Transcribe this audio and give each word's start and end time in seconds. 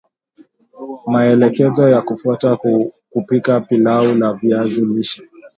Maelekezo 1.07 1.89
ya 1.89 2.01
kufuata 2.01 2.57
kupika 3.09 3.61
pilau 3.61 4.15
la 4.15 4.33
viazi 4.33 4.85
lishe 4.85 5.23